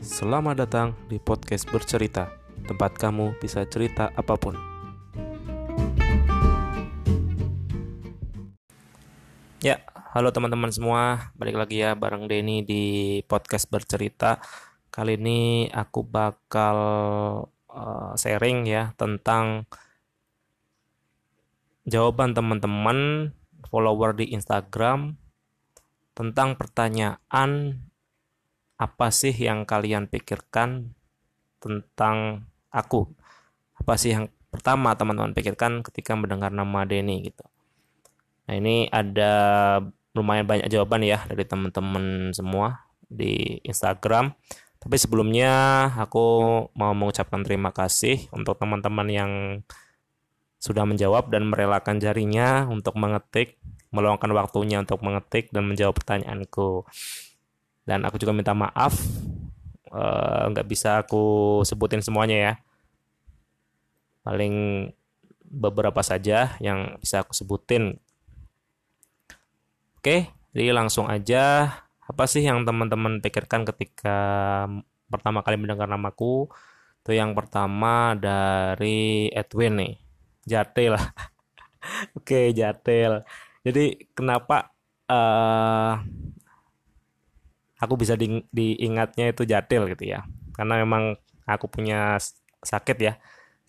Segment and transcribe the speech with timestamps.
[0.00, 2.32] Selamat datang di podcast bercerita,
[2.64, 4.56] tempat kamu bisa cerita apa pun.
[9.60, 9.84] Ya,
[10.16, 12.84] halo teman-teman semua, balik lagi ya bareng Denny di
[13.28, 14.40] podcast bercerita.
[14.88, 16.76] Kali ini aku bakal
[17.68, 19.68] uh, sharing ya tentang
[21.84, 23.30] jawaban teman-teman
[23.68, 25.20] follower di Instagram
[26.16, 27.84] tentang pertanyaan
[28.80, 30.96] apa sih yang kalian pikirkan
[31.60, 33.12] tentang aku?
[33.76, 37.44] Apa sih yang pertama teman-teman pikirkan ketika mendengar nama Denny gitu?
[38.48, 39.32] Nah ini ada
[40.16, 44.32] lumayan banyak jawaban ya dari teman-teman semua di Instagram.
[44.80, 45.52] Tapi sebelumnya
[46.00, 46.24] aku
[46.72, 49.32] mau mengucapkan terima kasih untuk teman-teman yang
[50.56, 53.60] sudah menjawab dan merelakan jarinya untuk mengetik,
[53.92, 56.88] meluangkan waktunya untuk mengetik dan menjawab pertanyaanku
[57.88, 58.96] dan aku juga minta maaf
[59.90, 62.52] eh, nggak uh, bisa aku sebutin semuanya ya.
[64.24, 64.88] Paling
[65.50, 67.98] beberapa saja yang bisa aku sebutin.
[70.00, 71.70] Oke jadi langsung aja
[72.10, 74.18] apa sih yang teman-teman pikirkan ketika
[75.06, 76.50] pertama kali mendengar namaku?
[77.02, 79.94] Itu yang pertama dari Edwin nih
[80.42, 80.98] Jatil.
[82.18, 83.22] Oke Jatil.
[83.62, 84.74] Jadi kenapa
[85.06, 86.02] uh,
[87.80, 90.22] aku bisa di, diingatnya itu jatil gitu ya.
[90.52, 91.16] Karena memang
[91.48, 92.20] aku punya
[92.60, 93.16] sakit ya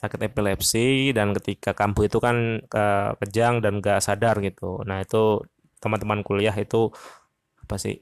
[0.00, 2.84] sakit epilepsi dan ketika kambuh itu kan ke,
[3.20, 4.80] kejang dan gak sadar gitu.
[4.88, 5.44] Nah itu
[5.78, 6.88] teman-teman kuliah itu
[7.60, 8.00] apa sih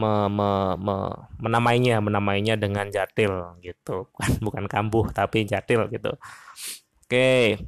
[0.00, 0.96] me, me, me,
[1.40, 4.08] menamainya menamainya dengan jatil gitu.
[4.16, 6.16] Bukan bukan kambuh tapi jatil gitu.
[7.04, 7.60] Oke.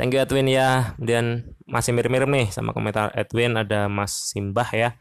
[0.00, 0.96] Thank you Edwin ya.
[0.96, 4.96] Kemudian masih mirip-mirip nih sama komentar Edwin ada Mas Simbah ya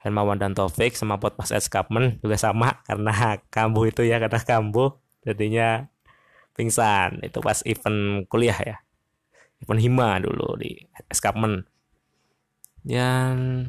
[0.00, 4.96] Hermawan dan Taufik sama Potpas Escapment juga sama karena kambuh itu ya karena kambuh.
[5.24, 5.84] Jadinya
[6.56, 7.20] pingsan.
[7.20, 8.76] Itu pas event kuliah ya.
[9.60, 11.68] Event hima dulu di Escapment
[12.80, 13.68] dan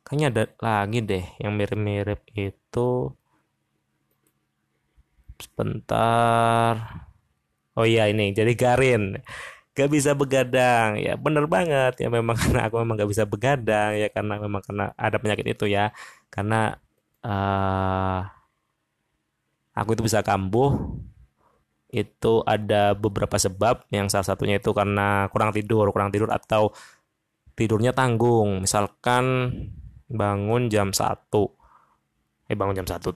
[0.00, 3.12] kayaknya ada lagi deh yang mirip-mirip itu.
[5.36, 7.04] Sebentar.
[7.76, 8.32] Oh iya ini.
[8.32, 9.20] Jadi Garin
[9.76, 10.96] gak bisa begadang.
[10.96, 12.00] Ya bener banget.
[12.00, 13.92] Ya memang karena aku memang gak bisa begadang.
[14.00, 15.92] Ya karena memang karena ada penyakit itu ya.
[16.32, 16.80] Karena
[17.20, 18.24] uh,
[19.76, 20.96] aku itu bisa kambuh.
[21.92, 23.84] Itu ada beberapa sebab.
[23.92, 25.92] Yang salah satunya itu karena kurang tidur.
[25.92, 26.72] Kurang tidur atau
[27.52, 28.64] tidurnya tanggung.
[28.64, 29.52] Misalkan
[30.08, 31.52] bangun jam satu.
[32.48, 33.12] Eh bangun jam satu.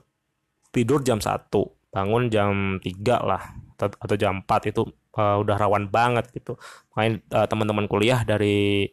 [0.69, 1.65] Tidur jam satu.
[1.91, 3.43] Bangun jam 3 lah
[3.89, 4.85] atau jam 4 itu
[5.17, 6.59] uh, udah rawan banget gitu.
[6.93, 8.89] Makanya uh, teman-teman kuliah dari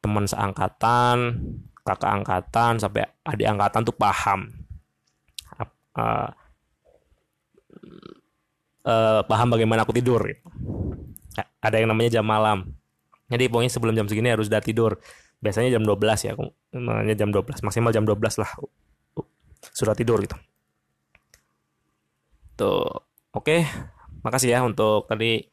[0.00, 1.44] teman seangkatan
[1.84, 4.48] kakak angkatan sampai adik angkatan tuh paham.
[5.90, 6.30] Uh,
[8.86, 10.46] uh, paham bagaimana aku tidur gitu.
[11.60, 12.72] ada yang namanya jam malam.
[13.30, 14.98] Jadi pokoknya sebelum jam segini harus udah tidur.
[15.40, 16.32] Biasanya jam 12 ya
[16.76, 18.50] namanya jam 12 maksimal jam 12 lah
[19.72, 20.36] sudah tidur gitu.
[22.60, 22.99] Tuh
[23.32, 23.66] oke
[24.24, 25.48] makasih ya untuk tadi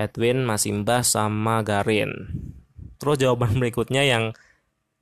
[0.00, 2.10] Edwin, Mas Imba, sama Garin.
[2.96, 4.32] Terus jawaban berikutnya yang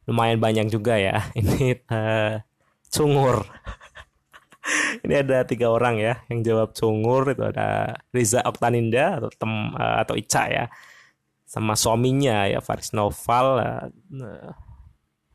[0.09, 1.31] lumayan banyak juga ya.
[1.39, 2.43] Ini uh,
[2.91, 3.47] cungur.
[5.07, 10.05] Ini ada tiga orang ya yang jawab cungur itu ada Riza Oktaninda atau tem uh,
[10.05, 10.65] atau Ica ya,
[11.49, 13.47] sama suaminya ya Faris Noval.
[14.13, 14.53] Uh,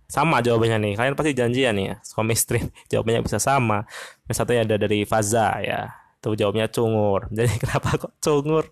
[0.06, 0.94] sama jawabannya nih.
[0.94, 2.62] Kalian pasti janjian nih ya, suami istri.
[2.94, 3.90] Jawabannya bisa sama.
[4.30, 7.30] Yang satunya ada dari Faza ya Tuh jawabnya cungur.
[7.38, 8.66] Jadi kenapa kok cungur?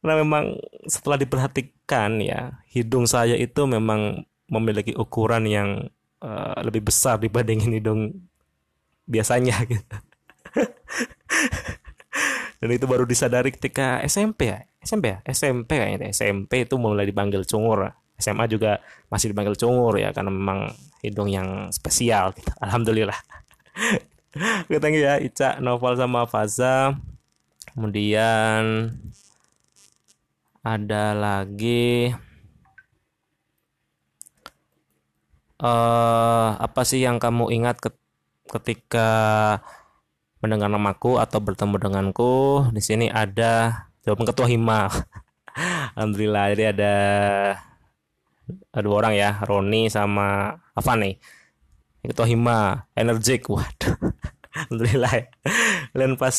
[0.00, 0.56] Karena memang
[0.88, 5.92] setelah diperhatikan ya, hidung saya itu memang memiliki ukuran yang
[6.24, 8.00] uh, lebih besar dibandingin hidung
[9.04, 9.96] biasanya gitu.
[12.58, 17.44] Dan itu baru disadari ketika SMP ya, SMP ya, SMP kayaknya SMP itu mulai dipanggil
[17.44, 17.92] cungur.
[18.18, 18.82] SMA juga
[19.12, 20.72] masih dipanggil cungur ya karena memang
[21.04, 22.34] hidung yang spesial.
[22.34, 22.50] Gitu.
[22.58, 23.18] Alhamdulillah.
[24.36, 26.92] You ya Ica, Novel sama Faza.
[27.72, 28.92] Kemudian
[30.60, 32.12] ada lagi
[35.64, 37.80] uh, apa sih yang kamu ingat
[38.52, 39.08] ketika
[40.44, 42.68] mendengar namaku atau bertemu denganku?
[42.76, 44.92] Di sini ada jawaban ketua hima.
[45.96, 46.94] Alhamdulillah, jadi ada
[48.76, 51.16] ada dua orang ya, Roni sama Afan nih
[52.08, 54.16] ketua hima energik waduh
[54.66, 55.24] alhamdulillah ya.
[55.94, 56.34] dan pas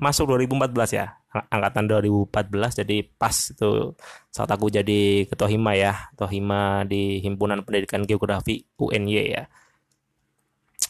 [0.00, 1.20] masuk 2014 ya.
[1.30, 3.94] Angkatan 2014 jadi pas itu.
[4.32, 6.08] Saat aku jadi ketua hima ya.
[6.16, 9.44] Ketua hima di himpunan pendidikan geografi UNY ya.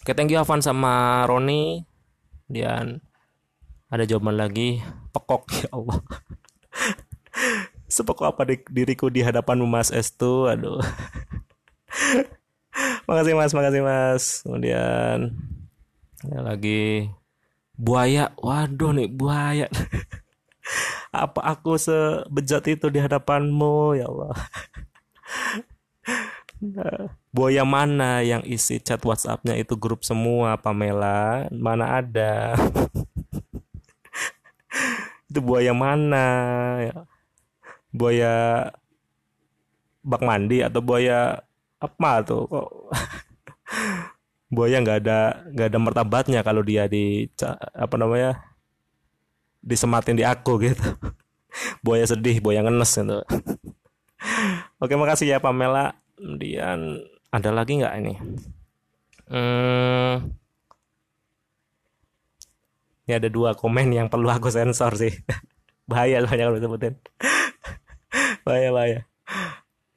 [0.01, 1.83] Oke thank you Avan sama Roni.
[2.47, 3.03] Kemudian
[3.91, 4.79] ada jawaban lagi.
[5.11, 5.99] Pekok ya Allah.
[7.91, 10.47] Sepekok apa di, diriku di hadapanmu Mas Estu?
[10.47, 10.79] Aduh.
[13.11, 13.53] Makasih Mas.
[13.53, 14.25] Makasih Mas.
[14.47, 15.35] Kemudian
[16.25, 17.09] ya lagi
[17.77, 18.33] buaya.
[18.37, 19.67] Waduh nih buaya.
[21.11, 24.37] Apa aku sebejat itu di hadapanmu ya Allah?
[27.33, 31.49] Buaya mana yang isi chat WhatsAppnya itu grup semua Pamela?
[31.49, 32.53] Mana ada?
[35.31, 36.27] Itu buaya mana?
[36.85, 36.97] Ya.
[37.91, 38.35] Buaya
[40.05, 41.41] bak mandi atau buaya
[41.81, 42.45] apa tuh
[44.51, 47.31] buaya nggak ada nggak ada martabatnya kalau dia di
[47.73, 48.43] apa namanya
[49.63, 50.85] disematin di aku gitu.
[51.85, 53.19] Buaya sedih buaya ngenes gitu.
[54.83, 55.95] Oke makasih ya Pamela.
[56.21, 57.01] Kemudian
[57.33, 58.15] ada lagi nggak ini?
[59.31, 60.35] Hmm,
[63.07, 65.15] ini ada dua komen yang perlu aku sensor sih.
[65.91, 66.95] Bahaya banyak kalau disebutin.
[68.47, 69.01] Bahaya bahaya.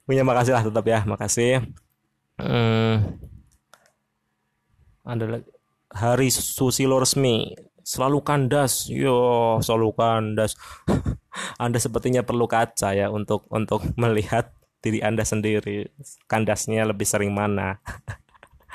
[0.09, 1.61] Punya makasih lah tetap ya makasih.
[2.41, 3.21] Hmm,
[5.03, 5.51] ada lagi
[5.93, 7.53] hari susilo resmi.
[7.85, 8.89] Selalu kandas.
[8.89, 10.57] Yo selalu kandas.
[11.63, 14.53] Anda sepertinya perlu kaca ya untuk untuk melihat
[14.83, 15.87] diri anda sendiri.
[16.27, 17.79] Kandasnya lebih sering mana.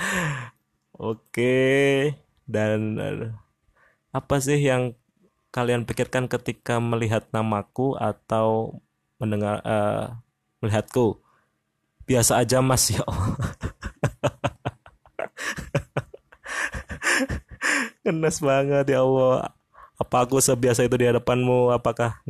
[0.97, 2.17] Oke.
[2.49, 2.97] Dan
[4.09, 4.97] apa sih yang
[5.53, 8.81] kalian pikirkan ketika melihat namaku atau
[9.21, 10.17] mendengar uh,
[10.65, 11.21] melihatku?
[12.09, 12.89] Biasa aja mas.
[12.97, 13.05] Ya.
[18.03, 19.53] Kenas banget ya Allah.
[19.99, 21.75] Apa aku sebiasa itu di hadapanmu?
[21.75, 22.23] Apakah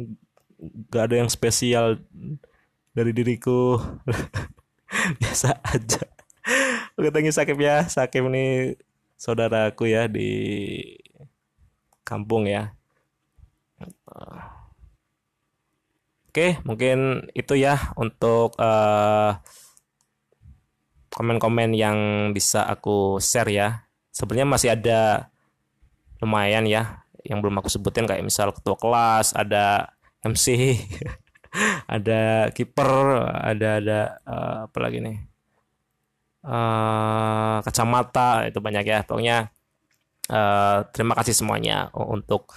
[0.89, 2.01] gak ada yang spesial
[2.97, 3.77] dari diriku?
[5.21, 6.03] Biasa aja.
[6.97, 7.85] Oke, thank you ya.
[7.87, 8.75] Sakib ini
[9.21, 10.31] saudaraku ya di
[12.09, 12.73] kampung ya.
[16.29, 19.31] Oke, mungkin itu ya untuk eh,
[21.13, 21.99] komen-komen yang
[22.33, 23.69] bisa aku share ya.
[24.15, 25.31] Sebenarnya masih ada
[26.19, 29.93] lumayan ya yang belum aku sebutin kayak misal ketua kelas, ada
[30.25, 30.79] MC,
[31.97, 32.89] ada kiper,
[33.29, 35.19] ada ada uh, apa lagi nih?
[36.41, 39.05] Uh, kacamata itu banyak ya.
[39.05, 39.53] Pokoknya
[40.33, 42.55] uh, terima kasih semuanya untuk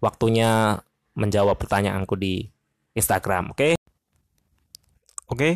[0.00, 0.80] waktunya
[1.12, 2.48] menjawab pertanyaanku di
[2.96, 3.52] Instagram.
[3.52, 3.72] Oke, okay?
[5.28, 5.52] oke, okay,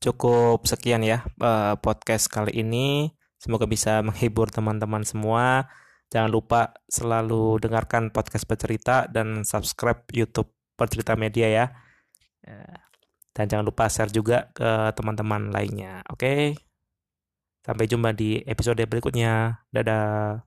[0.00, 3.12] cukup sekian ya uh, podcast kali ini.
[3.36, 5.68] Semoga bisa menghibur teman-teman semua.
[6.06, 11.66] Jangan lupa selalu dengarkan podcast bercerita dan subscribe YouTube bercerita media ya.
[13.34, 16.00] Dan jangan lupa share juga ke teman-teman lainnya.
[16.08, 16.22] Oke.
[16.22, 16.40] Okay?
[17.66, 19.66] Sampai jumpa di episode berikutnya.
[19.74, 20.46] Dadah.